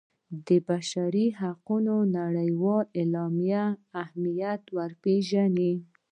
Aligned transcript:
د 0.47 0.49
بشر 0.67 1.11
د 1.33 1.35
حقونو 1.39 1.95
نړیوالې 2.17 2.89
اعلامیې 3.01 3.65
اهمیت 4.01 4.61
وپيژني. 4.77 5.73